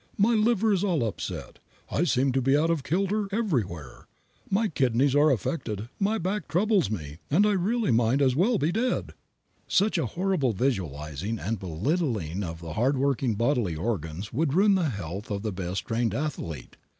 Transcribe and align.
"My 0.17 0.33
liver 0.33 0.73
is 0.73 0.83
all 0.83 1.03
upset. 1.05 1.59
I 1.91 2.05
seem 2.05 2.31
to 2.31 2.41
be 2.41 2.57
out 2.57 2.71
of 2.71 2.81
kilter 2.83 3.27
everywhere. 3.31 4.07
My 4.49 4.67
kidneys 4.67 5.15
are 5.15 5.29
affected, 5.29 5.89
my 5.99 6.17
back 6.17 6.47
troubles 6.47 6.89
me, 6.89 7.19
and 7.29 7.45
really 7.45 7.89
I 7.89 7.91
might 7.91 8.19
as 8.19 8.35
well 8.35 8.57
be 8.57 8.71
dead!" 8.71 9.11
Such 9.67 9.97
horrible 9.97 10.53
visualizing 10.53 11.37
and 11.37 11.59
belittling 11.59 12.41
of 12.43 12.61
the 12.61 12.73
hard 12.73 12.97
working 12.97 13.35
bodily 13.35 13.75
organs 13.75 14.33
would 14.33 14.55
ruin 14.55 14.73
the 14.73 14.89
health 14.89 15.29
of 15.29 15.43
the 15.43 15.53
best 15.53 15.85
trained 15.85 16.15
athlete. 16.15 16.77